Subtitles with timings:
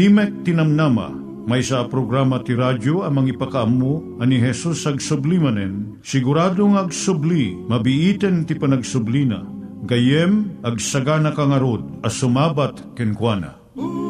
[0.00, 1.12] Timek Tinamnama,
[1.44, 8.48] may sa programa ti radyo amang ipakaamu ani Jesus ag sublimanen, siguradong ag subli, mabiiten
[8.48, 9.44] ti panagsublina,
[9.84, 13.60] gayem ag sagana kangarod as sumabat kenkwana.
[13.76, 14.09] Umay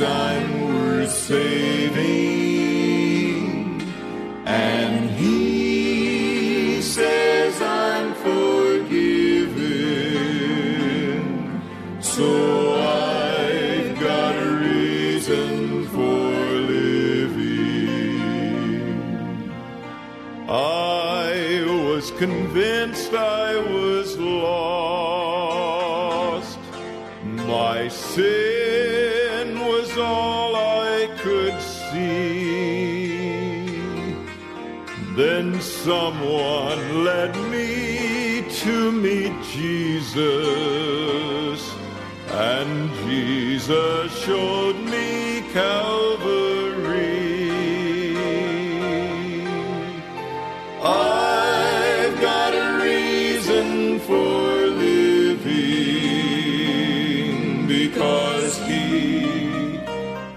[0.00, 2.02] I'm worth saving,
[4.46, 9.62] and he says I'm forgiven.
[12.00, 16.30] So I've got a reason for
[16.74, 18.20] living.
[20.48, 22.71] I was convinced
[44.24, 47.02] showed me Calvary.
[50.80, 55.66] I've got a reason for living
[57.66, 59.80] because he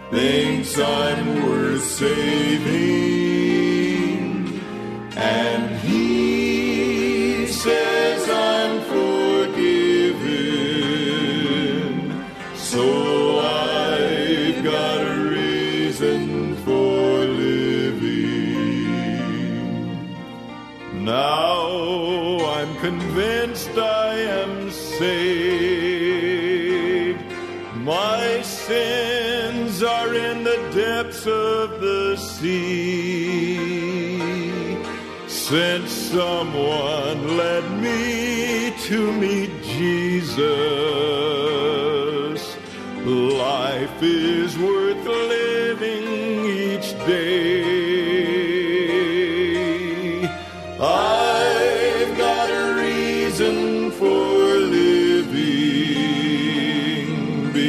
[0.09, 2.84] thinks I'm worth saving,
[22.89, 24.13] convinced I
[24.43, 25.15] am saved.
[27.77, 33.55] My sins are in the depths of the sea.
[35.27, 39.11] Since someone led me to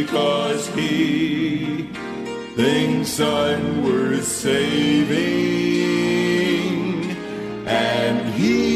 [0.06, 1.82] because he
[2.54, 5.16] thinks I'm worth saving,
[7.66, 8.75] and he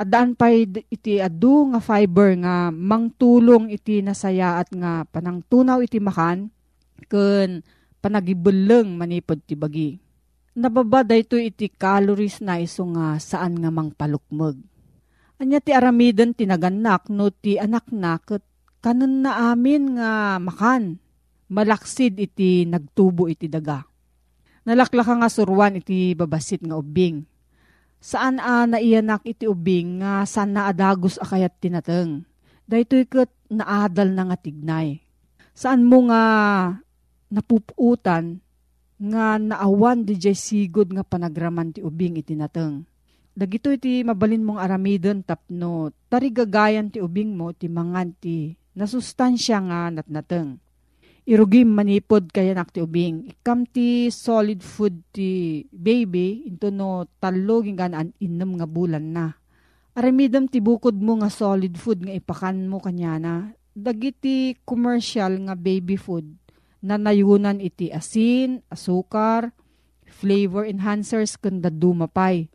[0.00, 6.48] Adaan pa iti adu nga fiber nga mangtulong iti nasayaat nga panangtunaw iti makan
[7.04, 7.60] ken
[8.00, 10.00] panagibeleng manipod ti bagi.
[10.56, 14.56] Nababa dayto iti calories na iso nga saan nga mangpalukmeg.
[15.36, 18.40] Anya ti aramiden tinaganak no ti anak na ket
[18.80, 20.96] kanon na amin nga makan.
[21.52, 23.84] Malaksid iti nagtubo iti daga.
[24.64, 27.29] Nalaklaka nga surwan iti babasit nga ubing
[28.00, 32.24] Saan a naiyanak iti ubing nga saan na adagos akayat tinateng.
[32.64, 35.04] Dahito ikat naadal na nga tignay.
[35.52, 36.22] Saan mo nga
[37.28, 38.40] napuputan
[38.96, 42.88] nga naawan di jay sigod nga panagraman ti ubing iti nateng.
[43.36, 49.80] Dagito iti mabalin mong aramidon tapno tarigagayan ti ubing mo ti mangan ti nasustansya nga
[49.92, 50.56] natnateng
[51.28, 53.28] irugim manipod kaya nakti ubing.
[53.28, 59.26] Ikam ti solid food ti baby into no talo gingan an innem nga bulan na.
[59.96, 63.34] Aramidam ti bukod mo nga solid food nga ipakan mo kanya na.
[63.70, 66.26] Dagiti commercial nga baby food
[66.80, 69.52] na nayunan iti asin, asukar,
[70.08, 72.48] flavor enhancers kanda dumapay.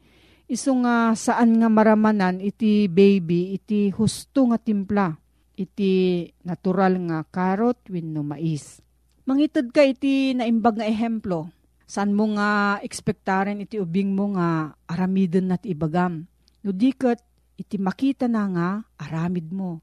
[0.45, 5.24] Iso nga saan nga maramanan iti baby iti husto nga timpla
[5.55, 8.83] iti natural nga karot wenno mais.
[9.25, 11.49] Mangitid ka iti naimbag nga ehemplo.
[11.85, 16.29] San mo nga ekspektaren iti ubing mo nga aramidon nat ibagam.
[16.61, 17.21] No diket
[17.57, 18.69] iti makita na nga
[19.01, 19.81] aramid mo.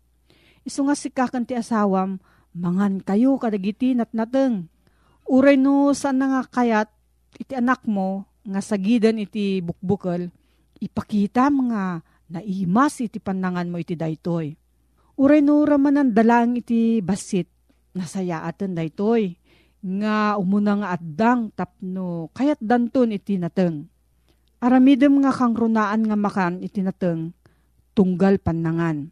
[0.63, 2.23] Iso nga sikakan ti asawam,
[2.55, 4.71] mangan kayo kadagiti nat nateng.
[5.27, 6.91] Uray no saan na nga kayat
[7.39, 10.31] iti anak mo nga sagidan iti bukbukal,
[10.83, 14.59] ipakita mga naimas iti panangan mo iti daytoy
[15.21, 17.45] Uray no raman ang dalang iti basit,
[17.93, 19.37] nasaya atan daytoy.
[19.83, 23.91] Nga umuna nga addang tapno kayat danton iti nateng.
[24.63, 27.35] Aramidem nga kang runaan nga makan iti nateng,
[27.93, 29.11] tunggal panangan.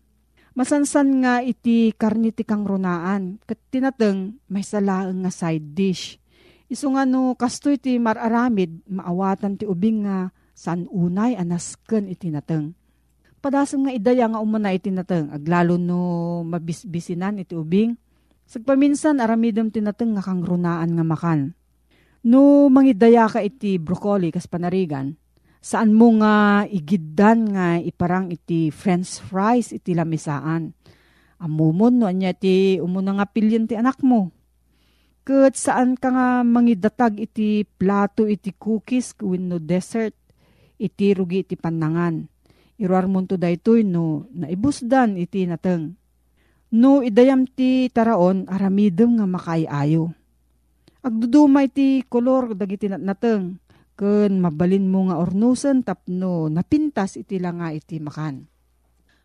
[0.55, 6.23] Masansan nga iti karniti kang runaan, kat tinateng may salaang nga side dish.
[6.70, 12.79] Iso nga no, kasto iti mararamid, maawatan ti ubing nga san unay anasken iti nateng
[13.41, 16.01] padasam nga idaya nga umuna iti nateng aglalo no
[16.45, 17.97] mabisbisinan iti ubing.
[18.45, 21.57] Sagpaminsan aramidem tinateng nga kang runaan nga makan.
[22.21, 25.17] No mangidaya ka iti broccoli kas panarigan,
[25.65, 30.77] saan mo nga igiddan nga iparang iti french fries iti lamisaan.
[31.41, 34.29] Amumon no anya ti umuna nga pilyan ti anak mo.
[35.25, 40.13] Kat saan ka nga mangidatag iti plato iti cookies no dessert
[40.77, 42.40] iti rugi iti panangan
[42.81, 46.01] Iruar mo to daytoy no, naibusdan iti nateng.
[46.72, 50.17] No, idayam ti taraon, aramidem nga makaayayo.
[51.05, 53.60] Agduduma iti kolor dagiti nateng,
[54.01, 58.49] ken mabalin mo nga ornusen tapno napintas iti nga iti makan.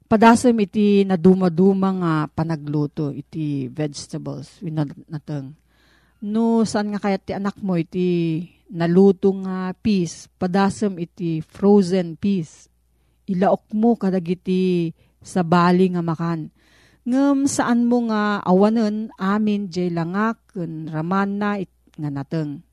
[0.03, 4.59] Padasem iti naduma-duma nga panagluto iti vegetables
[5.07, 5.55] nateng.
[6.27, 12.67] No, saan nga kaya ti anak mo iti naluto nga peas, padasem iti frozen peas
[13.25, 16.53] ilaok mo kadagiti sa bali nga makan.
[17.05, 22.65] Ngem saan mo nga awanen amin jay langak ken raman na it, nga nateng.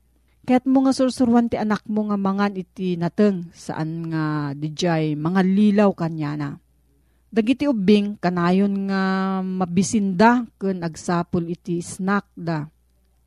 [0.43, 5.41] Kaya't mo nga sursurwan ti anak mo nga mangan iti nateng saan nga dijay mga
[5.45, 6.49] lilaw kanya na.
[7.33, 9.01] Dagiti ubing kanayon nga
[9.41, 12.67] mabisinda ken agsapol iti snack da.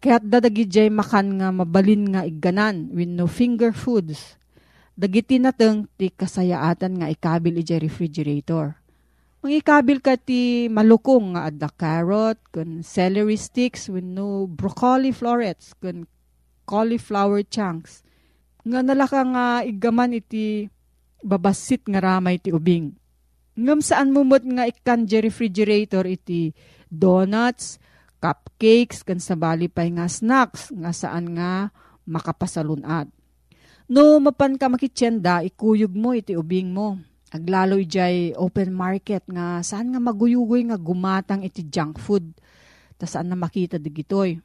[0.03, 4.37] Kaya't dadagi jay makan nga mabalin nga igganan with no finger foods
[4.97, 8.81] Dagiti nateng ti kasayaatan nga ikabil iti refrigerator.
[9.45, 15.77] Ang ikabil ka ti malukong nga adda carrot, kun celery sticks, with no broccoli florets,
[15.77, 16.09] kun
[16.65, 18.01] cauliflower chunks.
[18.65, 20.65] Nga nalaka nga igaman iti
[21.21, 22.97] babasit nga ramay ti ubing.
[23.61, 26.57] Ngam saan mo mo't nga ikan refrigerator iti
[26.89, 27.77] donuts,
[28.17, 31.69] cupcakes, kan sa bali pay nga snacks, nga saan nga
[32.09, 33.13] makapasalunat.
[33.87, 36.99] No, mapan ka makitsenda, ikuyog mo iti ubing mo.
[37.31, 42.35] Aglaloy jay open market nga saan nga maguyugoy nga gumatang iti junk food.
[42.99, 44.43] Ta saan na makita digitoy.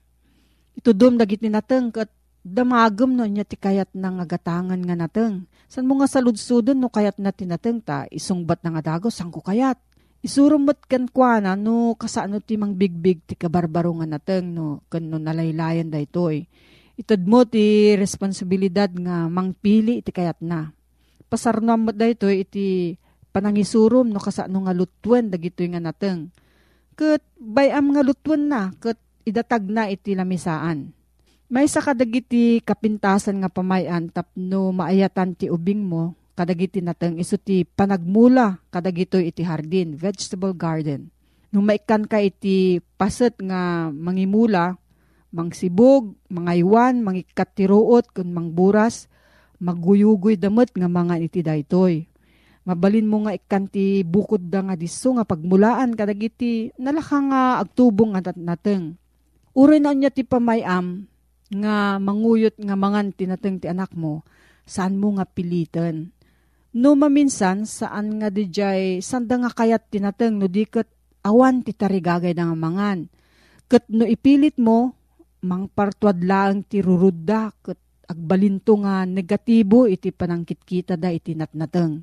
[0.77, 2.13] Ito dum dagiti nateng kat
[2.45, 5.50] damagem no niya ti kayat na nga gatangan nga nateng.
[5.65, 9.41] San mo nga saludsudon no kayat na tinateng ta, isungbat na nga dago, sang ko
[9.41, 9.81] kayat.
[10.21, 15.01] Isurumot kan kwa na no kasano ti mang bigbig ti kabarbaro nga nateng no kan
[15.01, 16.45] no nalaylayan da itoy.
[17.01, 20.70] Itad mo ti responsibilidad nga mangpili iti kayat na.
[21.25, 22.93] Pasarnam mo da itoy iti
[23.34, 26.29] panangisurum no kasano nga lutwen dagitoy nga nateng.
[26.93, 30.93] Kat bayam nga lutwen na, kat idatag na iti lamisaan
[31.51, 37.67] may sa kadagiti kapintasan nga pamayan tapno maayatan ti ubing mo, kadagiti nateng iso ti
[37.67, 41.12] panagmula kadagito iti hardin, vegetable garden.
[41.51, 44.79] Nung maikan ka iti paset nga mangimula,
[45.32, 49.08] mangsibog, mangaywan, mangikatiruot, kun mangburas,
[49.64, 52.08] maguyugoy damot nga mga iti daytoy.
[52.62, 58.14] Mabalin mo nga ikan ti bukod da nga diso nga pagmulaan kadagiti nalaka nga agtubong
[58.14, 59.02] nga nateng.
[59.58, 61.10] Uri na niya ti pamayam,
[61.52, 64.24] nga manguyot nga mangan tinateng ti anak mo,
[64.64, 66.14] saan mo nga pilitan.
[66.72, 70.88] No maminsan, saan nga di jay, sanda nga kayat tinateng no di kat
[71.26, 73.12] awan ti tarigagay nga mangan.
[73.68, 74.96] Kat no ipilit mo,
[75.45, 77.79] mang partuad lang ti rurudda, kat
[78.10, 82.01] agbalinto nga negatibo iti panangkit kita da iti natnateng.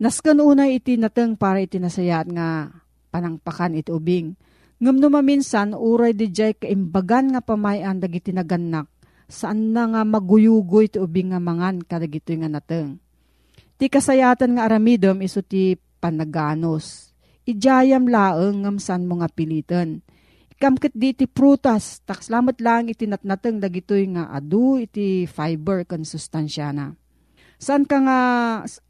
[0.00, 2.70] Naskan una iti nateng para iti nasayat nga
[3.12, 4.32] panangpakan iti ubing
[4.80, 8.88] Ngam maminsan, uray di jay kaimbagan nga pamayan dagiti naganak,
[9.28, 12.96] saan na nga maguyugoy ti ubing nga mangan kadagito nga nateng.
[13.76, 17.12] Ti kasayatan nga aramidom iso ti panaganos.
[17.44, 19.28] Ijayam laeng ngam saan mo nga
[20.60, 20.76] pilitan.
[20.76, 26.72] Ikamkit di ti prutas, takslamat lang iti natnateng dagitoy nga adu iti fiber kan sustansya
[26.76, 26.92] na.
[27.60, 28.20] Saan ka nga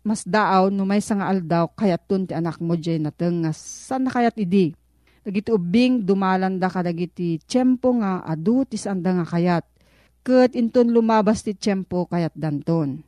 [0.07, 4.11] mas daaw no may nga aldaw kayat ti anak mo jay nateng nga saan na
[4.11, 4.75] kayat idi?
[5.27, 9.67] Dagiti ubing dumalanda ka dagiti tiyempo nga adu ti sanda nga kayat.
[10.23, 13.03] Kat inton lumabas ti tiyempo kayat danton.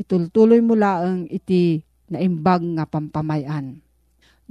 [0.00, 3.84] Itultuloy mo laang iti naimbag nga pampamayan.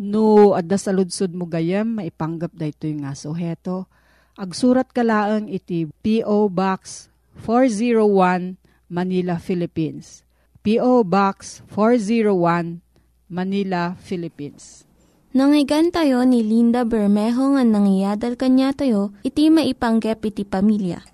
[0.01, 3.85] No, adda sa ludsod mo gayem, maipanggap da ito nga suheto.
[4.33, 6.49] Agsurat ka laang iti P.O.
[6.49, 7.05] Box
[7.45, 8.57] 401
[8.89, 10.25] Manila, Philippines.
[10.65, 11.05] P.O.
[11.05, 12.81] Box 401
[13.29, 14.89] Manila, Philippines.
[15.37, 21.05] Nangyigan tayo ni Linda Bermejo nga nangyadal kanya tayo, iti maipanggep iti pamilya.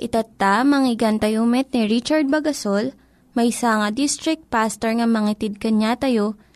[0.00, 2.96] Itatta, manggigan tayo met ni Richard Bagasol,
[3.36, 6.40] may nga district pastor nga mangitid kanya tayo,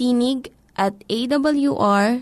[0.00, 0.48] Tinig
[0.80, 2.20] at awr.org.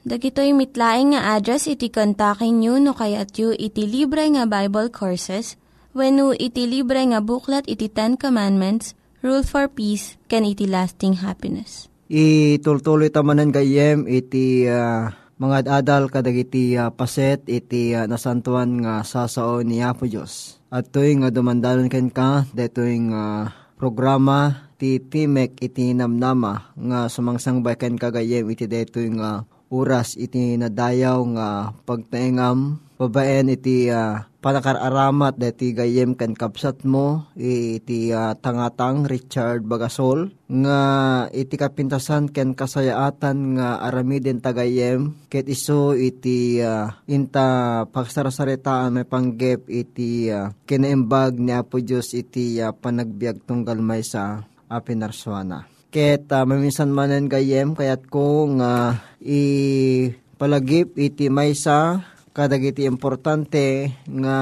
[0.00, 5.60] Dagitoy mitlaing nga address iti kontakin nyo no kayat yu iti libre nga Bible Courses
[5.92, 11.92] when iti libre nga buklat iti Ten Commandments Rule for Peace, can iti lasting happiness.
[12.08, 19.60] Itultuloy tamanan gayem iti uh, mga adal kadagiti uh, paset iti uh, nasantuan nga sasao
[19.60, 20.56] ni Apo Diyos.
[20.72, 27.76] At to'y nga dumandalon ken ka, deto'y uh, programa ti Timek iti namnama nga sumangsangbay
[27.76, 31.48] ken kagayem iti deto'y nga oras iti nadayaw nga
[31.84, 40.36] pagtaengam babaen iti uh, panakaramat dati gayem kan kapsat mo iti uh, tangatang Richard Bagasol
[40.48, 40.80] nga
[41.32, 45.16] iti kapintasan ken kasayaatan nga aramiden tagayem.
[45.32, 52.60] Ket iso iti uh, inta pagsarasaritaan may panggep iti uh, kinaimbag ni Apo Diyos iti
[52.60, 55.66] uh, panagbiag tunggal may sa apinarswana.
[55.90, 59.42] Ket uh, maminsan manen gayem kayat ko nga uh, i
[60.38, 64.38] palagip iti maysa kadagiti importante nga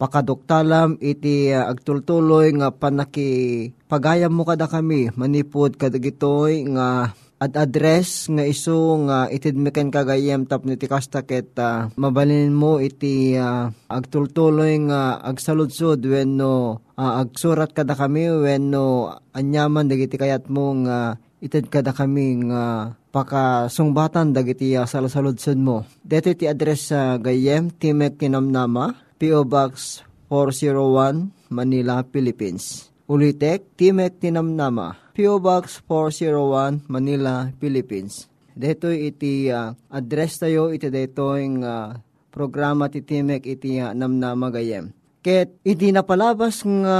[0.00, 8.30] pakaduktalam iti uh, agtultuloy nga panaki pagayam mo kada kami manipod kadagitoy nga at address
[8.30, 14.78] nga iso nga itidmiken kagayem tapno iti kasta ket uh, mabalin mo iti uh, agtultuloy
[14.86, 21.90] nga agsaludsod wenno uh, agsurat kada kami wenno anyaman dagiti kayat mo nga ited kada
[21.90, 25.82] kami nga pakasungbatan dagiti uh, salasaludsod mo.
[25.98, 29.42] Dito iti address sa uh, Gayem, Timek Kinamnama, P.O.
[29.42, 32.91] Box 401, Manila, Philippines.
[33.12, 35.36] Ulitek, Timek Tinamnama, P.O.
[35.36, 38.24] Box 401, Manila, Philippines.
[38.56, 41.92] Dito iti uh, address tayo, iti yung uh,
[42.32, 44.96] programa ti Timek iti uh, namnama gayem.
[45.20, 46.98] Ket iti napalabas nga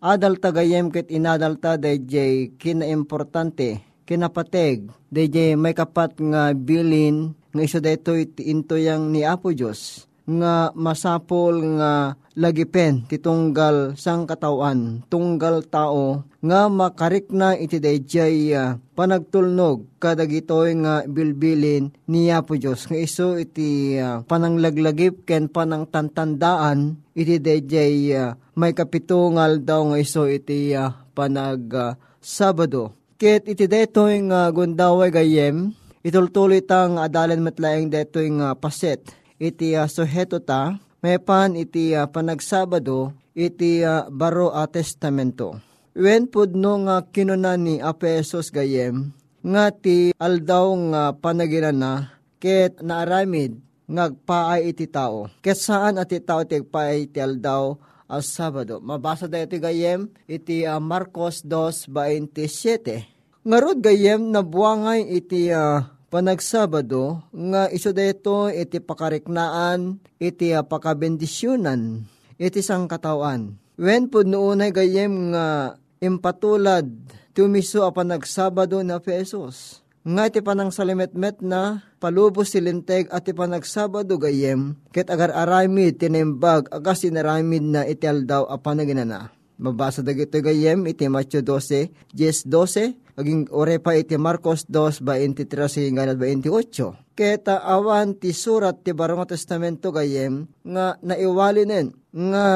[0.00, 7.78] adal tagayem ket inadal ta dayjay kinaimportante kinapateg dayjay may kapat nga bilin nga iso
[7.78, 16.22] daytoy into yang ni Apo Dios nga masapol nga lagipen titunggal sang katawan tunggal tao
[16.38, 23.34] nga makarik na iti dayjay uh, panagtulnog kadagitoy nga bilbilin niya po Diyos nga iso
[23.34, 30.94] iti uh, pananglaglagip ken panangtantandaan iti dayjay uh, may kapitungal daw nga iso iti uh,
[31.12, 32.92] panag uh, Sabado.
[33.16, 39.00] Ket iti daytoy nga gundaway gayem itultuloy tang adalan matlaeng daytoy nga paset
[39.40, 45.56] iti uh, suheto ta, may pan iti uh, panagsabado, iti uh, baro a testamento.
[45.96, 51.92] Wen pudno nga kinuna ni Apesos gayem, nga ti aldaw nga panagiran na,
[52.36, 53.56] ket naaramid
[53.90, 55.26] ngagpaay iti tao.
[55.42, 57.74] Ket saan ati tao ti paay iti aldaw
[58.06, 58.78] as Sabado.
[58.78, 63.02] Mabasa da iti gayem, iti uh, Marcos 2.27.
[63.40, 72.04] Ngarod gayem, nabuangay iti uh, panagsabado nga iso deto iti pakariknaan iti pakabendisyunan
[72.36, 73.54] iti sang katawan.
[73.80, 76.90] Wen po noonay gayem nga impatulad
[77.32, 79.80] tumiso a panagsabado na pesos.
[80.00, 86.66] Nga iti panang salimetmet na palubos silinteg at iti panagsabado gayem ket agar aramid tinimbag
[86.74, 89.39] agas sinaramid na iti aldaw a panaginana.
[89.60, 95.84] Mabasa dagito gayem iti Matthew 12, 10, 12, aging ore pa iti Marcos 2, 23,
[95.84, 97.12] hinggan 28.
[97.12, 102.46] Keta awan ti surat ti Barong Testamento gayem nga naiwalinen nga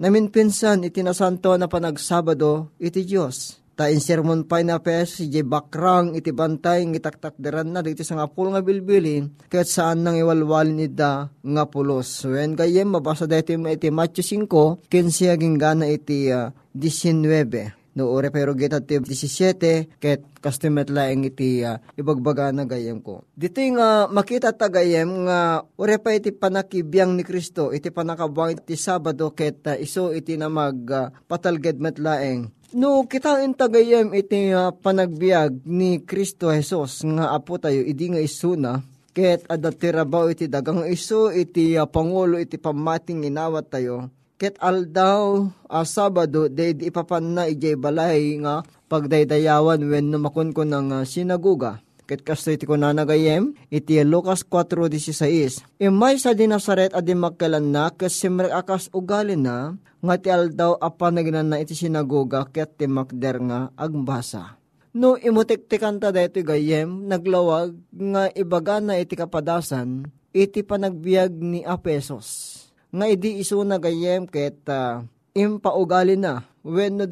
[0.00, 3.61] namin pinsan iti nasanto na panagsabado iti Diyos.
[3.82, 8.14] Ta in sermon pa na pes, si bakrang iti bantay ng itaktakderan na dito sa
[8.14, 12.22] nga pulo nga bilbilin, kahit saan nang iwalwalin ida nga pulos.
[12.22, 18.32] When kayem, mabasa dito iti Matthew 5, kinsi aging gana iti uh, 19 no ore
[18.32, 23.26] pero geta ti 17 ket kastimet laeng iti uh, ibagbaga na gayem ko.
[23.36, 28.56] Dito nga uh, makita ta gayem nga ore pa iti panakibiyang ni Kristo iti panakabuang
[28.56, 34.16] iti Sabado ket uh, iso iti na mag uh, patalged met laeng No, kita tagayem
[34.16, 38.80] iti uh, panagbiag ni Kristo Jesus nga apo tayo, idi nga isuna,
[39.12, 44.08] ket adatirabaw iti dagang iso iti uh, pangulo iti pamating inawat tayo,
[44.40, 50.96] ket aldaw uh, Sabado, day ipapan na ijay balay nga pagdaydayawan when numakon ko ng
[50.96, 51.76] uh, sinaguga.
[52.02, 55.62] Ket kasto iti ko nanagayem, iti Lucas 4.16.
[55.78, 61.14] Imay sa di Nazaret adi magkalan na, kasi akas ugali na, nga ti aldaw apa
[61.14, 64.58] nagnan na iti sinagoga ket ti makder nga agbasa.
[64.92, 72.58] No imutiktikan ta dito gayem, naglawag nga ibaga na iti kapadasan, iti panagbiag ni Apesos.
[72.92, 77.06] Nga idi iso na gayem ket uh, impaugali na, when no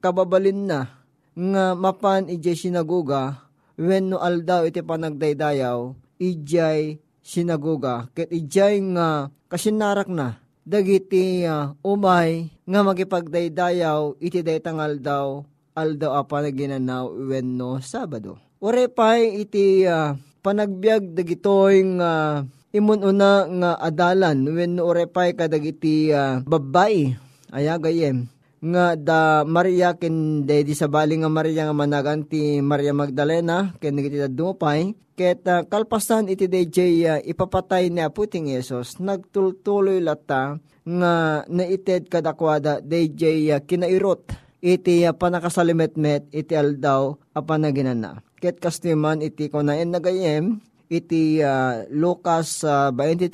[0.00, 1.02] kababalin na,
[1.34, 3.49] nga mapan ije sinagoga,
[3.80, 12.52] when no aldaw iti panagdaydayaw, ijay sinagoga, ket ijay nga kasinarak na, dagiti uh, umay
[12.68, 15.26] nga magipagdaydayaw iti daytangal daw
[15.72, 18.36] aldaw apa na ginanaw wenno Sabado.
[18.60, 20.12] Ore pay iti uh,
[20.44, 24.44] panagbiag dagitoy nga uh, imununa nga adalan.
[24.44, 27.16] Wenno ore pay kadagiti uh, babay
[27.48, 28.28] ayagayem
[28.60, 33.96] nga da Maria ken dedi sa bali nga Maria nga managan ti Maria Magdalena ken
[33.96, 34.92] iti dumupay.
[35.16, 38.96] Ket uh, kalpasan iti DJ uh, ipapatay ni aputing Yesus.
[39.00, 48.20] Nagtultuloy lata nga naited kadakwada DJ uh, kinairot iti uh, panakasalimetmet iti aldaw apan naginana
[48.40, 53.32] ket kastiman iti kunaen nagayem iti uh, Lucas uh, 23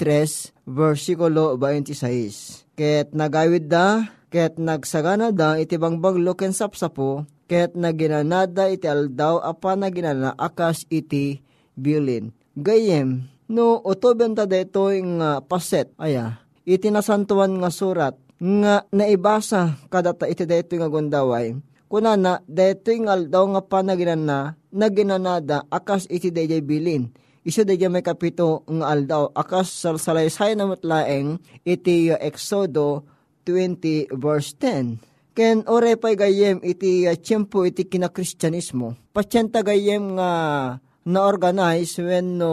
[0.66, 8.90] versikulo 26 ket nagawid da ket nagsagana da iti bangbaglo ken sapsapo, ket naginanada iti
[8.90, 11.40] aldaw apa naginana akas iti
[11.78, 12.34] bilin.
[12.56, 20.26] Gayem, no utoben ta detoy nga paset, aya, iti nasantuan nga surat, nga naibasa kadata
[20.26, 21.54] iti detoy nga gundaway,
[21.86, 27.08] kunana detoy nga aldaw nga panaginana, naginanada akas iti dayjay bilin.
[27.46, 33.06] Iso dayjay may kapito nga aldaw, akas salaysay na matlaeng iti uh, Exodo
[33.46, 34.98] 20 verse 10.
[35.36, 38.98] Ken orepay gayem iti uh, tiyempo iti kinakristyanismo.
[39.14, 40.32] Pasyenta gayem nga
[41.06, 42.52] na-organize when no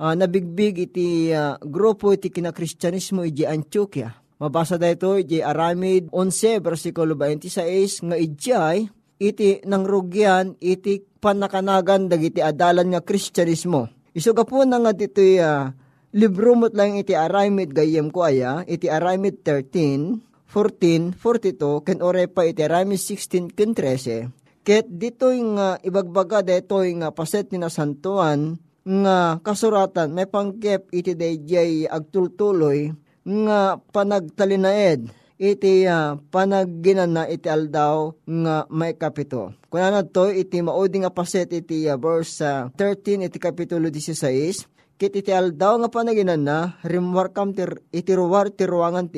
[0.00, 4.16] uh, nabigbig iti uh, grupo iti kinakristyanismo iti Antioquia.
[4.40, 8.88] Mabasa da ito iti Aramid 11 versikulo 26 nga ijay
[9.22, 13.86] iti nangrugyan iti panakanagan dagiti adalan nga kristyanismo.
[14.14, 15.70] Isuga po na nga dito uh,
[16.12, 22.28] libro mo't lang iti Aramid gayem ko aya iti Aramid 13 14, 42, ken ore
[22.28, 24.28] pa iti Rami 16, ken 13.
[24.60, 31.88] Ket dito nga ibagbaga dito nga paset ni nasantuan nga kasuratan may pangkep iti dayjay
[31.88, 32.92] agtultuloy
[33.24, 35.08] nga panagtalinaed
[35.40, 39.56] iti uh, panagginana iti aldaw nga may kapito.
[39.72, 44.68] Kuna na to iti maudi nga paset iti uh, verse uh, 13 iti kapitulo 16
[44.96, 48.64] kit iti aldaw nga panaginana rimwarkam tir, iti ruwar ti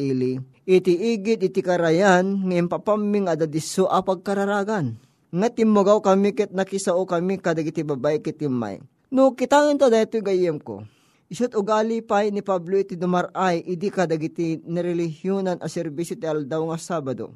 [0.00, 4.96] ili iti igid iti karayan ngayon papaming adadiso apag kararagan.
[5.34, 8.80] Nga timugaw kami ket nakisao kami kadagiti babay kitimay.
[9.12, 10.86] No kitangin to dahito gayem ko.
[11.26, 16.78] Isot ugali pa ni Pablo iti dumaray idi kadagiti nirelihiyonan a serbisyo ti aldaw nga
[16.78, 17.34] Sabado.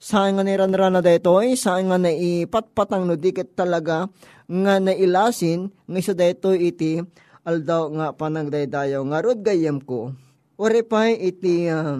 [0.00, 4.08] Saan nga niranran na dito ay saan nga naipatpatang no dikit talaga
[4.48, 7.02] nga nailasin nga iso dito iti
[7.50, 10.14] aldaw nga panagdaydayaw nga rod gayem ko.
[10.54, 11.98] Ore pa iti uh,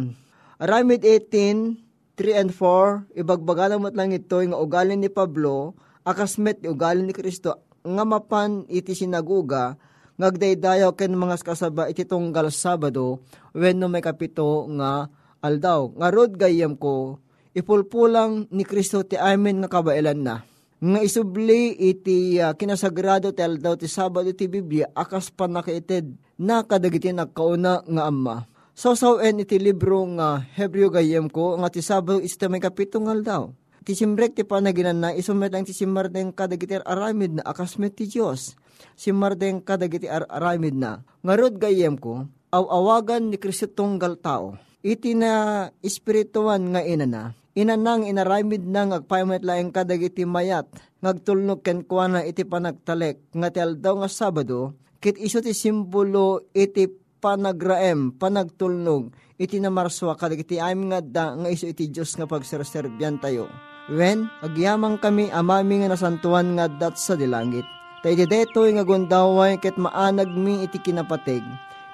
[0.63, 1.75] Aramid 18,
[2.15, 5.73] 3 and 4, ibagbaga mo't lang ito yung ugali ni Pablo,
[6.05, 9.81] akasmet yung ugali ni Kristo, nga mapan iti sinaguga,
[10.21, 13.25] ngagdaydayaw ken mga kasaba iti tunggal Sabado,
[13.57, 15.09] when no may kapito nga
[15.41, 15.89] aldaw.
[15.97, 17.17] Nga rod gayam ko,
[17.57, 20.50] ipulpulang ni Kristo ti amin nga kabailan na.
[20.81, 26.65] Nga isubli iti uh, kinasagrado ti aldaw ti Sabado ti Biblia, akas pa nakaited na
[26.65, 32.49] kadagiti nagkauna nga amma Sausawen iti libro nga Hebreo gayem ko nga ti Sabado ista
[32.49, 33.53] may kapitong daw.
[33.85, 38.57] Ti simrek ti panaginan na isumet ang ti simardeng kadagiti aramid na akasmet ti Diyos.
[38.97, 41.05] Simardeng kadagiti aramid na.
[41.21, 44.57] Ngarod gayem ko, awawagan ni Kristo tunggal tao.
[44.81, 47.23] Iti na espirituan nga ina na.
[47.61, 50.65] Ina nang inaramid na ngagpaymet laeng kadagiti mayat.
[51.05, 54.81] Ngagtulnog ken kuana iti panagtalek nga aldaw nga Sabado.
[54.97, 56.89] Kit iso ti simbolo iti
[57.21, 63.53] panagraem, panagtulnog, iti namarswa kadagiti amin nga da nga iso iti Diyos nga pagserserbyan tayo.
[63.93, 67.69] When, agyamang kami amami nga nasantuan nga dat sa dilangit.
[68.01, 71.45] Ta iti deto nga gundaway ket maanag mi iti kinapatig.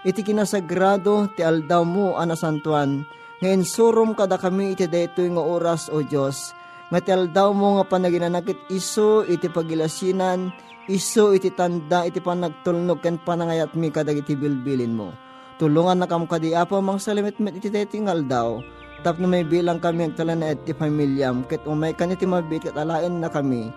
[0.07, 3.03] Iti kinasagrado ti aldaw mo anasantuan.
[3.37, 6.57] Ngayon surom kada kami iti deto nga oras o Diyos.
[6.89, 10.49] Nga ti aldaw mo nga panaginanakit iso iti pagilasinan
[10.89, 15.13] iso iti tanda iti panagtulnog ken panangayat mi kadag iti bilbilin mo.
[15.61, 18.65] Tulungan na kam kadi apa mang salimit met iti tetingal daw.
[19.05, 22.73] Tap na may bilang kami ang talan na iti pamilyam ket umay kan iti mabit
[22.73, 23.69] ket alain na kami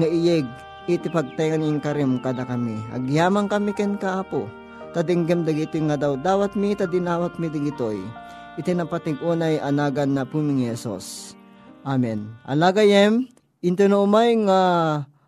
[0.00, 0.48] nga iyeg
[0.88, 2.80] iti pagtayan ing karim kada kami.
[2.96, 4.48] Agyamang kami ken kaapo.
[4.96, 8.00] Tadinggam dagiti nga daw dawat mi tadinawat mi digitoy.
[8.60, 11.32] Iti napating unay anagan na puming Yesus.
[11.88, 12.36] Amen.
[12.44, 13.24] Alagayem,
[13.64, 14.60] into no umay nga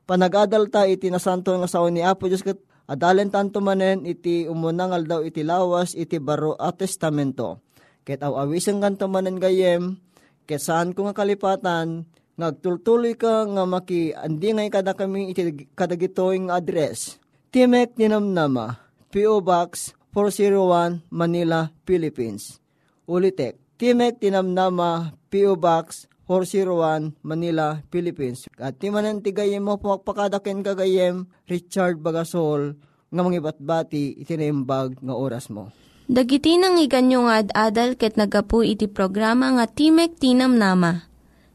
[0.04, 5.08] panagadal ta iti nasanto nga sao ni Apo Diyos kat adalen tanto manen iti umunangal
[5.08, 7.64] daw iti lawas iti baro at testamento.
[8.04, 9.96] Ket aw kanto manen gayem,
[10.44, 12.04] ket saan ko nga kalipatan,
[12.36, 17.16] ngagtultuloy ka nga maki andi ngay kada kami iti kadagitoing address.
[17.48, 18.76] Timek Ninamnama,
[19.08, 19.40] P.O.
[19.40, 22.63] Box 401 Manila, Philippines.
[23.04, 25.60] Ulitek, Timek Tinamnama, P.O.
[25.60, 28.48] Box 401 Manila, Philippines.
[28.56, 32.80] At timanan ti gayem mo pagpakadaken kagayem Richard Bagasol
[33.12, 35.68] nga mangibatbati itinaimbag nga oras mo.
[36.08, 41.04] Dagiti nang iganyo nga ad-adal ket nagapu iti programa nga Timek Tinam Nama.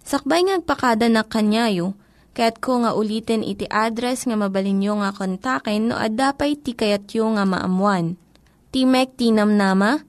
[0.06, 1.94] Sakbay ngagpakada na kanyayo,
[2.34, 7.46] ket ko nga ulitin iti address nga mabalinyo nga kontaken no ad-dapay ti kayatyo nga
[7.46, 8.18] maamuan.
[8.70, 10.09] Timek Tinam Nama,